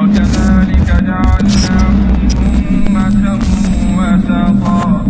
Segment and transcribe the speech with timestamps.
[0.00, 2.28] وكذلك جعلناهم
[2.96, 3.40] أمة
[3.98, 5.04] وسطا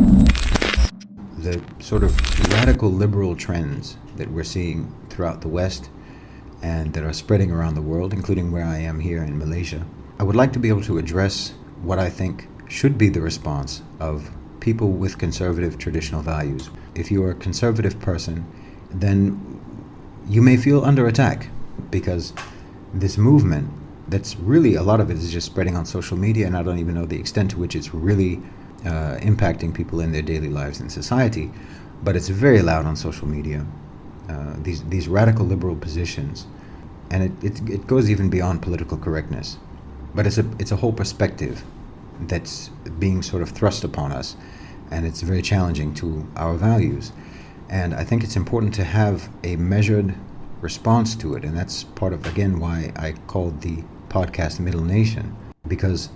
[1.39, 2.13] the sort of
[2.53, 5.89] radical liberal trends that we're seeing throughout the West
[6.63, 9.87] and that are spreading around the world, including where I am here in Malaysia,
[10.19, 13.83] I would like to be able to address what I think should be the response
[14.01, 16.71] of people with conservative traditional values.
[16.97, 18.45] If you're a conservative person,
[18.91, 19.61] then
[20.29, 21.51] you may feel under attack
[21.91, 22.33] because
[22.93, 23.69] this movement
[24.09, 26.79] that's really a lot of it is just spreading on social media and i don't
[26.79, 28.41] even know the extent to which it's really
[28.85, 31.51] uh, impacting people in their daily lives in society
[32.03, 33.65] but it's very loud on social media.
[34.29, 36.47] Uh, these these radical liberal positions
[37.11, 39.59] and it, it, it goes even beyond political correctness
[40.15, 41.65] but it's a it's a whole perspective
[42.23, 44.37] that's being sort of thrust upon us
[44.91, 47.13] and it's very challenging to our values.
[47.69, 50.15] And I think it's important to have a measured
[50.63, 51.45] response to it.
[51.45, 55.37] And that's part of, again, why I called the podcast Middle Nation,
[55.69, 56.09] because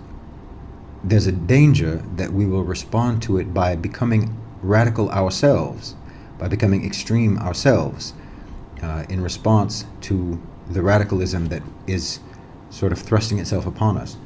[1.03, 5.95] there's a danger that we will respond to it by becoming radical ourselves,
[6.39, 8.13] by becoming extreme ourselves
[8.81, 12.19] uh, in response to the radicalism that is
[12.69, 14.17] sort of thrusting itself upon us.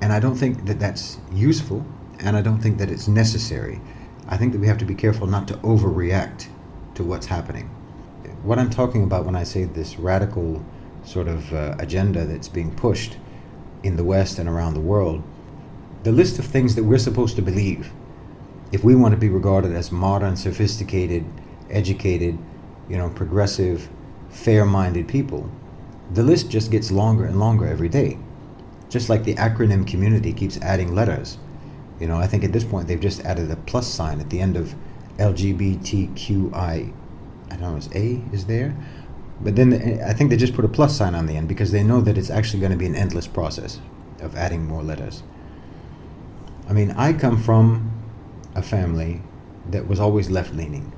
[0.00, 1.84] And I don't think that that's useful,
[2.18, 3.80] and I don't think that it's necessary.
[4.28, 6.48] I think that we have to be careful not to overreact
[6.94, 7.70] to what's happening.
[8.42, 10.64] What I'm talking about when I say this radical
[11.04, 13.16] sort of uh, agenda that's being pushed
[13.82, 15.22] in the West and around the world,
[16.02, 17.92] the list of things that we're supposed to believe
[18.72, 21.24] if we want to be regarded as modern, sophisticated,
[21.70, 22.38] educated,
[22.88, 23.88] you know, progressive,
[24.30, 25.50] fair minded people,
[26.10, 28.18] the list just gets longer and longer every day.
[28.88, 31.38] Just like the acronym community keeps adding letters.
[32.00, 34.40] You know, I think at this point they've just added a plus sign at the
[34.40, 34.74] end of
[35.18, 36.92] LGBTQI.
[37.52, 38.74] I don't know, is A is there?
[39.40, 41.70] But then the, I think they just put a plus sign on the end because
[41.70, 43.80] they know that it's actually going to be an endless process
[44.20, 45.22] of adding more letters.
[46.68, 47.90] I mean, I come from
[48.54, 49.20] a family
[49.70, 50.92] that was always left leaning.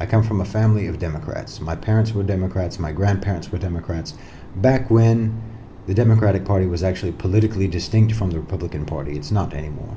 [0.00, 1.60] I come from a family of Democrats.
[1.60, 4.14] My parents were Democrats, my grandparents were Democrats.
[4.56, 5.42] Back when
[5.86, 9.96] the Democratic Party was actually politically distinct from the Republican Party, it's not anymore.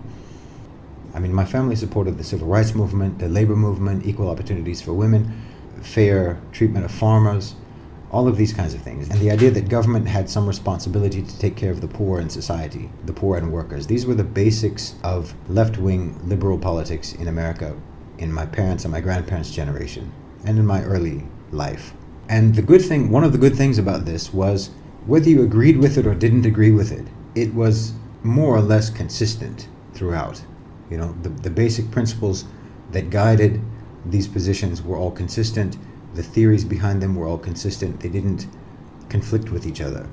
[1.13, 4.93] I mean, my family supported the civil rights movement, the labor movement, equal opportunities for
[4.93, 5.33] women,
[5.81, 7.55] fair treatment of farmers,
[8.11, 9.09] all of these kinds of things.
[9.09, 12.29] And the idea that government had some responsibility to take care of the poor in
[12.29, 13.87] society, the poor and workers.
[13.87, 17.75] These were the basics of left wing liberal politics in America
[18.21, 20.11] in my parents' and my grandparents' generation,
[20.45, 21.93] and in my early life.
[22.29, 24.69] And the good thing, one of the good things about this was
[25.05, 27.93] whether you agreed with it or didn't agree with it, it was
[28.23, 30.43] more or less consistent throughout.
[30.89, 32.45] You know, the, the basic principles
[32.91, 33.61] that guided
[34.05, 35.77] these positions were all consistent.
[36.13, 37.99] The theories behind them were all consistent.
[37.99, 38.47] They didn't
[39.09, 40.07] conflict with each other.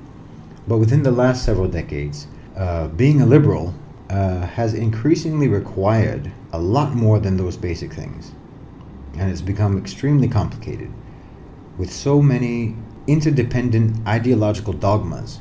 [0.67, 3.73] But within the last several decades, uh, being a liberal
[4.09, 8.31] uh, has increasingly required a lot more than those basic things.
[9.17, 10.91] And it's become extremely complicated
[11.77, 12.75] with so many
[13.07, 15.39] interdependent ideological dogmas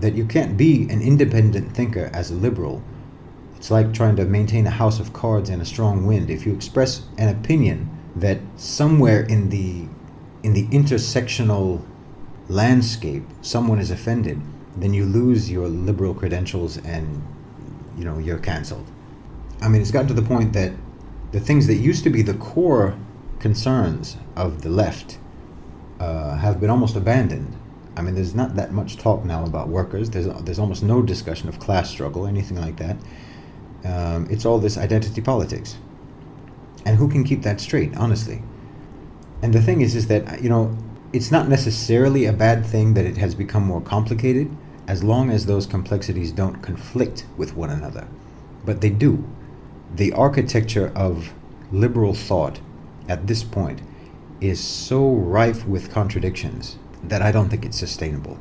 [0.00, 2.82] that you can't be an independent thinker as a liberal
[3.58, 6.30] it's like trying to maintain a house of cards in a strong wind.
[6.30, 9.88] If you express an opinion that somewhere in the
[10.44, 11.84] in the intersectional
[12.48, 14.40] landscape someone is offended,
[14.76, 17.20] then you lose your liberal credentials and
[17.96, 18.86] you know you're canceled.
[19.60, 20.72] I mean, it's gotten to the point that
[21.32, 22.96] the things that used to be the core
[23.40, 25.18] concerns of the left
[25.98, 27.56] uh, have been almost abandoned.
[27.96, 30.10] I mean, there's not that much talk now about workers.
[30.10, 32.96] There's there's almost no discussion of class struggle, anything like that.
[33.84, 35.78] Um, it's all this identity politics.
[36.84, 38.42] And who can keep that straight, honestly?
[39.42, 40.76] And the thing is, is that, you know,
[41.12, 44.54] it's not necessarily a bad thing that it has become more complicated
[44.86, 48.08] as long as those complexities don't conflict with one another.
[48.64, 49.24] But they do.
[49.94, 51.32] The architecture of
[51.70, 52.60] liberal thought
[53.08, 53.80] at this point
[54.40, 58.38] is so rife with contradictions that I don't think it's sustainable.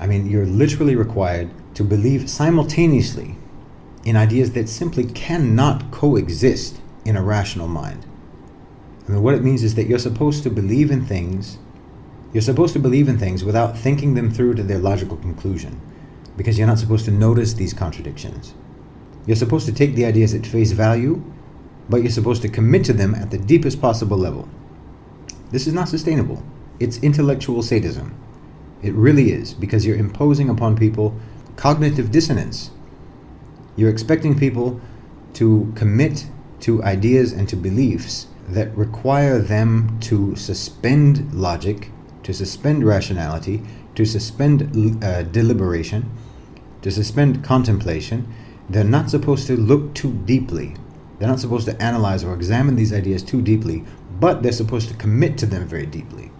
[0.00, 3.36] I mean, you're literally required to believe simultaneously
[4.04, 8.06] in ideas that simply cannot coexist in a rational mind.
[9.06, 11.58] I mean, what it means is that you're supposed to believe in things,
[12.32, 15.80] you're supposed to believe in things without thinking them through to their logical conclusion,
[16.36, 18.54] because you're not supposed to notice these contradictions.
[19.26, 21.22] You're supposed to take the ideas at face value,
[21.88, 24.48] but you're supposed to commit to them at the deepest possible level.
[25.50, 26.42] This is not sustainable.
[26.80, 28.18] It's intellectual sadism.
[28.82, 31.18] It really is, because you're imposing upon people
[31.56, 32.70] cognitive dissonance
[33.76, 34.80] you're expecting people
[35.34, 36.26] to commit
[36.60, 41.90] to ideas and to beliefs that require them to suspend logic,
[42.22, 43.62] to suspend rationality,
[43.94, 46.10] to suspend uh, deliberation,
[46.82, 48.32] to suspend contemplation.
[48.68, 50.74] They're not supposed to look too deeply.
[51.18, 53.84] They're not supposed to analyze or examine these ideas too deeply,
[54.20, 56.30] but they're supposed to commit to them very deeply.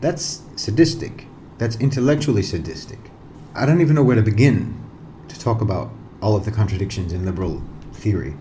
[0.00, 1.26] That's sadistic.
[1.58, 2.98] That's intellectually sadistic.
[3.54, 4.78] I don't even know where to begin
[5.28, 5.90] to talk about
[6.20, 7.62] all of the contradictions in liberal
[7.92, 8.34] theory,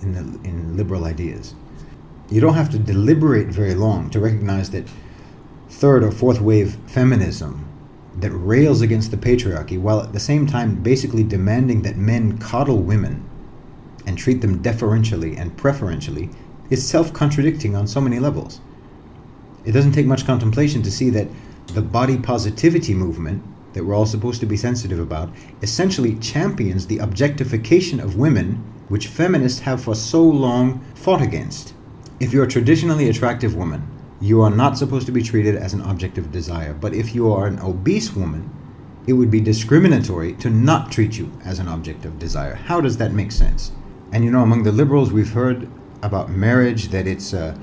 [0.00, 1.54] in, the, in liberal ideas.
[2.30, 4.88] You don't have to deliberate very long to recognize that
[5.68, 7.68] third or fourth wave feminism
[8.16, 12.78] that rails against the patriarchy while at the same time basically demanding that men coddle
[12.78, 13.28] women
[14.06, 16.28] and treat them deferentially and preferentially
[16.70, 18.60] is self contradicting on so many levels.
[19.64, 21.28] It doesn't take much contemplation to see that
[21.68, 25.30] the body positivity movement that we're all supposed to be sensitive about
[25.62, 28.54] essentially champions the objectification of women,
[28.88, 31.74] which feminists have for so long fought against.
[32.20, 33.88] If you're a traditionally attractive woman,
[34.20, 36.72] you are not supposed to be treated as an object of desire.
[36.72, 38.48] But if you are an obese woman,
[39.06, 42.54] it would be discriminatory to not treat you as an object of desire.
[42.54, 43.72] How does that make sense?
[44.12, 45.68] And you know, among the liberals, we've heard
[46.02, 47.56] about marriage that it's uh,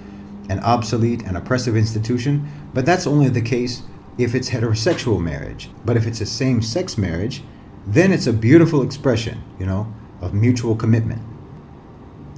[0.49, 3.83] an obsolete and oppressive institution, but that's only the case
[4.19, 5.69] if it's heterosexual marriage.
[5.85, 7.41] But if it's a same sex marriage,
[7.87, 11.21] then it's a beautiful expression, you know, of mutual commitment.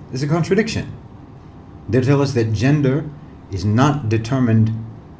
[0.09, 0.93] There's a contradiction.
[1.89, 3.09] They tell us that gender
[3.51, 4.71] is not determined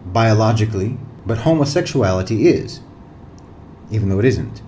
[0.05, 2.81] biologically, but homosexuality is,
[3.89, 4.61] even though it isn't.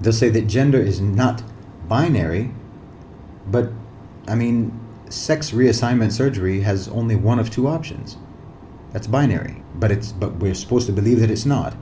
[0.00, 1.42] They'll say that gender is not
[1.86, 2.50] binary,
[3.46, 3.70] but
[4.26, 4.80] I mean,
[5.10, 8.16] sex reassignment surgery has only one of two options.
[8.94, 11.76] That's binary, but it's but we're supposed to believe that it's not.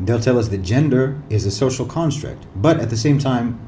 [0.00, 3.60] They'll tell us that gender is a social construct, but at the same time,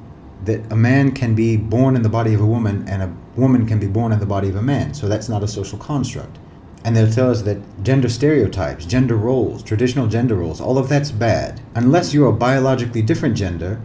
[0.46, 3.66] that a man can be born in the body of a woman and a woman
[3.66, 4.94] can be born in the body of a man.
[4.94, 6.38] So that's not a social construct.
[6.84, 11.10] And they'll tell us that gender stereotypes, gender roles, traditional gender roles, all of that's
[11.10, 11.60] bad.
[11.74, 13.78] Unless you're a biologically different gender,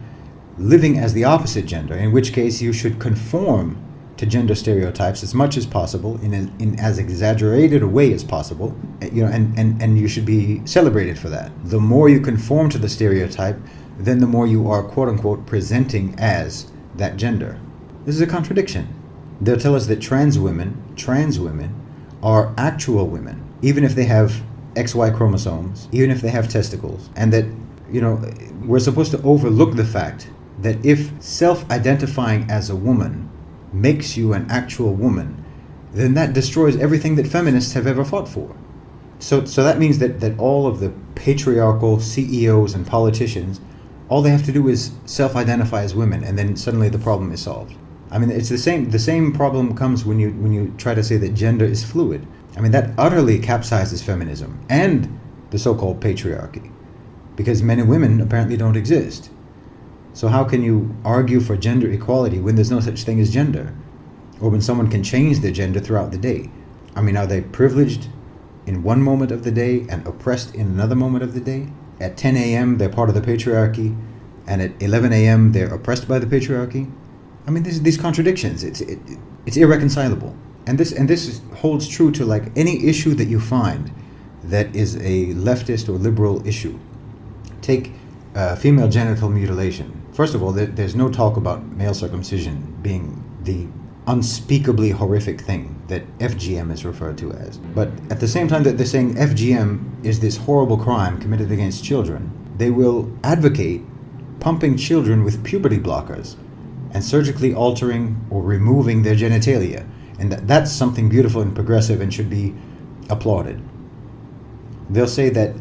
[0.58, 3.78] living as the opposite gender, in which case you should conform
[4.20, 8.24] to gender stereotypes as much as possible in, a, in as exaggerated a way as
[8.24, 12.20] possible you know and, and, and you should be celebrated for that the more you
[12.20, 13.58] conform to the stereotype
[14.00, 17.60] then the more you are quote unquote presenting as that gender.
[18.06, 18.88] This is a contradiction.
[19.42, 21.76] They'll tell us that trans women, trans women,
[22.22, 24.44] are actual women, even if they have
[24.76, 27.46] XY chromosomes, even if they have testicles, and that,
[27.92, 28.22] you know,
[28.64, 30.30] we're supposed to overlook the fact
[30.60, 33.30] that if self identifying as a woman
[33.74, 35.44] makes you an actual woman,
[35.94, 38.56] then that destroys everything that feminists have ever fought for.
[39.20, 43.60] So, so that means that, that all of the patriarchal CEOs and politicians
[44.10, 47.42] all they have to do is self-identify as women and then suddenly the problem is
[47.42, 47.76] solved.
[48.12, 51.04] I mean it's the same the same problem comes when you when you try to
[51.04, 52.26] say that gender is fluid.
[52.58, 55.20] I mean that utterly capsizes feminism and
[55.52, 56.72] the so-called patriarchy
[57.36, 59.30] because men and women apparently don't exist
[60.14, 63.74] so how can you argue for gender equality when there's no such thing as gender
[64.42, 66.50] or when someone can change their gender throughout the day
[66.96, 68.08] i mean are they privileged
[68.66, 71.68] in one moment of the day and oppressed in another moment of the day
[72.00, 72.78] at 10 a.m.
[72.78, 73.96] they're part of the patriarchy,
[74.48, 75.52] and at 11 a.m.
[75.52, 76.92] they're oppressed by the patriarchy.
[77.48, 78.64] I mean, these these contradictions.
[78.64, 79.00] It's it,
[79.46, 80.36] it's irreconcilable,
[80.66, 83.92] and this and this holds true to like any issue that you find
[84.44, 86.80] that is a leftist or liberal issue.
[87.62, 87.92] Take
[88.36, 89.99] uh, female genital mutilation.
[90.20, 93.68] First of all, there, there's no talk about male circumcision being the
[94.06, 97.58] unspeakably horrific thing that FGM is referred to as.
[97.58, 101.86] But at the same time that they're saying FGM is this horrible crime committed against
[101.86, 103.82] children, they will advocate
[104.42, 106.36] pumping children with puberty blockers
[106.92, 109.88] and surgically altering or removing their genitalia.
[110.20, 112.54] And that, that's something beautiful and progressive and should be
[113.10, 113.64] applauded.
[114.90, 115.52] They'll say that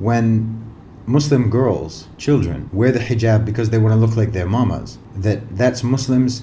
[0.00, 0.61] when
[1.06, 5.56] Muslim girls, children, wear the hijab because they want to look like their mamas, that
[5.56, 6.42] that's Muslims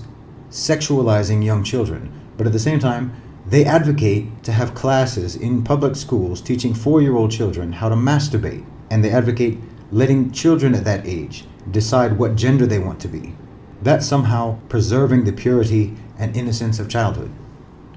[0.49, 2.11] sexualizing young children.
[2.37, 3.13] But at the same time,
[3.45, 7.95] they advocate to have classes in public schools teaching four year old children how to
[7.95, 8.65] masturbate.
[8.91, 9.59] And they advocate
[9.91, 13.35] letting children at that age decide what gender they want to be.
[13.81, 17.31] That's somehow preserving the purity and innocence of childhood.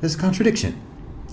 [0.00, 0.80] There's a contradiction.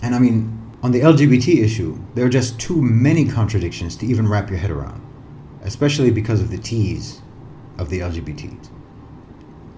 [0.02, 4.28] And I mean, on the LGBT issue, there are just too many contradictions to even
[4.28, 5.02] wrap your head around,
[5.64, 7.22] especially because of the T's
[7.78, 8.70] of the LGBTs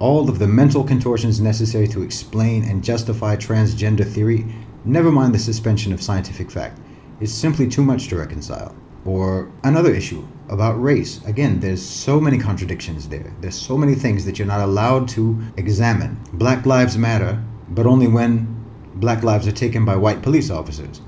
[0.01, 4.43] all of the mental contortions necessary to explain and justify transgender theory,
[4.83, 6.79] never mind the suspension of scientific fact,
[7.19, 8.75] is simply too much to reconcile.
[9.05, 11.23] Or another issue about race.
[11.25, 13.31] Again, there's so many contradictions there.
[13.41, 16.19] There's so many things that you're not allowed to examine.
[16.33, 18.47] Black lives matter, but only when
[18.95, 20.99] black lives are taken by white police officers.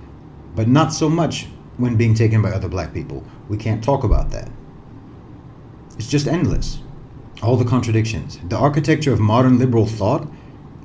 [0.56, 3.24] But not so much when being taken by other black people.
[3.50, 4.51] We can't talk about that.
[5.97, 6.79] It's just endless.
[7.41, 8.39] all the contradictions.
[8.47, 10.27] The architecture of modern liberal thought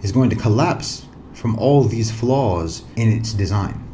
[0.03, 3.85] is going to collapse from all these flaws in its design.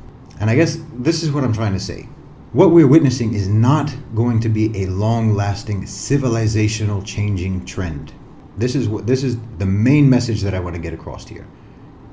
[0.40, 2.08] And I guess this is what I'm trying to say.
[2.52, 8.12] What we're witnessing is not going to be a long lasting civilizational changing trend.
[8.56, 11.46] This is what this is the main message that I want to get across here.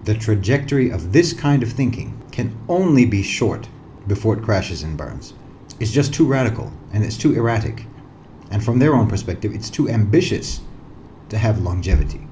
[0.04, 3.70] The trajectory of this kind of thinking can only be short
[4.08, 5.34] before it crashes and burns.
[5.80, 7.86] It's just too radical and it's too erratic.
[8.52, 10.62] And from their own perspective, it's too ambitious
[11.30, 12.28] to have longevity.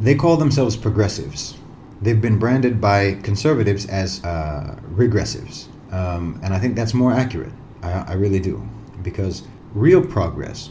[0.00, 1.58] They call themselves progressives.
[2.00, 5.66] They've been branded by conservatives as uh, regressives.
[5.92, 7.52] Um, and I think that's more accurate.
[7.82, 8.66] I, I really do.
[9.02, 9.42] Because
[9.74, 10.70] real progress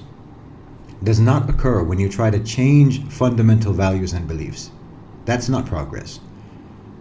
[1.03, 4.71] does not occur when you try to change fundamental values and beliefs.
[5.25, 6.21] That's not progress.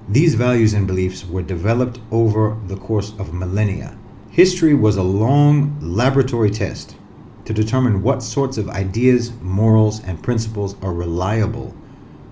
[0.08, 3.96] These values and beliefs were developed over the course of millennia.
[4.30, 6.96] History was a long laboratory test
[7.46, 11.74] to determine what sorts of ideas, morals, and principles are reliable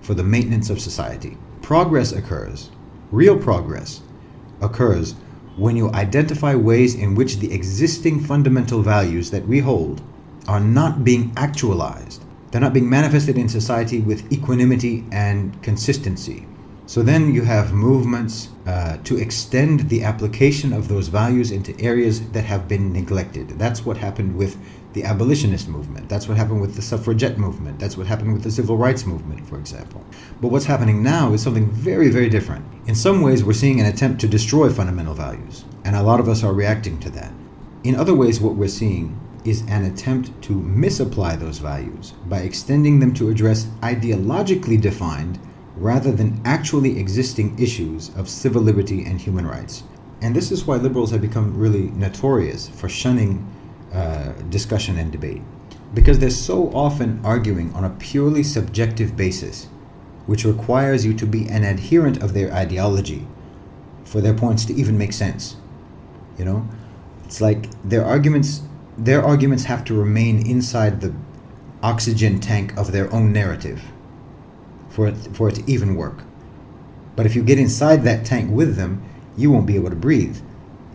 [0.01, 1.37] for the maintenance of society.
[1.61, 2.69] Progress occurs,
[3.11, 4.01] real progress
[4.61, 5.15] occurs
[5.57, 10.01] when you identify ways in which the existing fundamental values that we hold
[10.47, 12.23] are not being actualized.
[12.51, 16.45] They're not being manifested in society with equanimity and consistency.
[16.87, 22.21] So then you have movements uh, to extend the application of those values into areas
[22.29, 23.49] that have been neglected.
[23.57, 24.55] That's what happened with
[24.93, 26.07] the abolitionist movement.
[26.07, 27.79] That's what happened with the suffragette movement.
[27.79, 30.05] That's what happened with the civil rights movement, for example.
[30.39, 32.63] But what's happening now is something very, very different.
[32.85, 36.29] In some ways, we're seeing an attempt to destroy fundamental values, and a lot of
[36.29, 37.33] us are reacting to that.
[37.83, 42.99] In other ways, what we're seeing is an attempt to misapply those values by extending
[42.99, 45.39] them to address ideologically defined
[45.75, 49.83] rather than actually existing issues of civil liberty and human rights.
[50.21, 53.45] And this is why liberals have become really notorious for shunning
[53.93, 55.41] uh, discussion and debate.
[55.93, 59.65] Because they're so often arguing on a purely subjective basis,
[60.25, 63.27] which requires you to be an adherent of their ideology
[64.03, 65.57] for their points to even make sense.
[66.37, 66.67] You know?
[67.25, 68.61] It's like their arguments
[68.97, 71.13] their arguments have to remain inside the
[71.83, 73.81] oxygen tank of their own narrative
[74.95, 76.23] for it, for it to even work.
[77.17, 79.03] But if you get inside that tank with them,
[79.35, 80.37] you won't be able to breathe.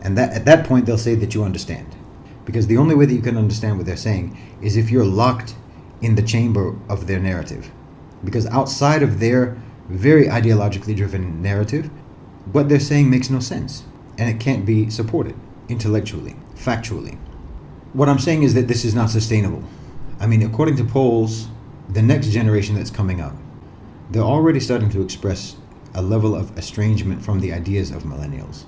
[0.02, 1.94] And that at that point they'll say that you understand.
[2.46, 5.54] Because the only way that you can understand what they're saying is if you're locked
[6.00, 7.70] in the chamber of their narrative.
[8.24, 11.90] Because outside of their very ideologically driven narrative,
[12.52, 13.84] what they're saying makes no sense.
[14.16, 15.34] And it can't be supported
[15.68, 17.18] intellectually, factually.
[17.92, 19.62] What I'm saying is that this is not sustainable.
[20.18, 21.48] I mean, according to polls,
[21.88, 23.34] the next generation that's coming up,
[24.10, 25.56] they're already starting to express
[25.94, 28.64] a level of estrangement from the ideas of millennials.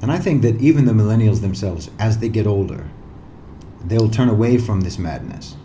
[0.00, 2.88] And I think that even the millennials themselves, as they get older,
[3.84, 5.56] they'll turn away from this madness.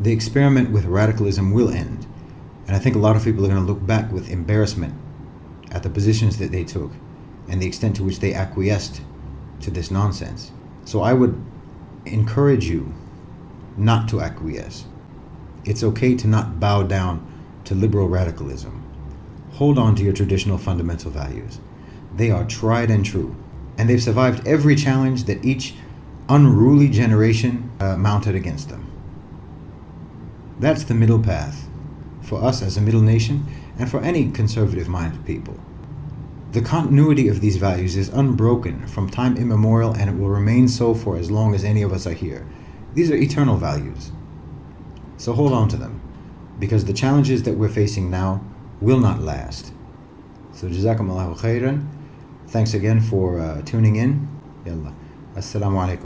[0.00, 2.06] The experiment with radicalism will end.
[2.66, 4.94] And I think a lot of people are going to look back with embarrassment
[5.70, 6.92] at the positions that they took
[7.48, 9.02] and the extent to which they acquiesced
[9.60, 10.50] to this nonsense.
[10.84, 11.42] So I would
[12.06, 12.94] encourage you
[13.76, 14.84] not to acquiesce.
[15.64, 17.30] It's okay to not bow down
[17.64, 18.82] to liberal radicalism.
[19.52, 21.60] Hold on to your traditional fundamental values.
[22.14, 23.36] They are tried and true,
[23.78, 25.74] and they've survived every challenge that each
[26.28, 28.90] unruly generation uh, mounted against them.
[30.58, 31.68] That's the middle path
[32.22, 33.46] for us as a middle nation
[33.78, 35.58] and for any conservative minded people.
[36.52, 40.94] The continuity of these values is unbroken from time immemorial and it will remain so
[40.94, 42.46] for as long as any of us are here.
[42.94, 44.12] These are eternal values.
[45.16, 45.93] So hold on to them
[46.58, 48.42] because the challenges that we're facing now
[48.80, 49.72] will not last.
[50.52, 51.86] So jazakum Allahu khairan.
[52.48, 54.28] Thanks again for uh, tuning in.
[54.64, 54.94] Yalla.
[55.34, 56.02] Assalamu alaikum.